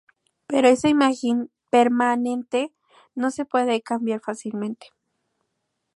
Pero 0.47 0.67
esa 0.67 0.89
imagen 0.89 1.51
permanente 1.69 2.73
no 3.13 3.29
se 3.29 3.45
puede 3.45 3.83
cambiar 3.83 4.19
fácilmente. 4.19 4.87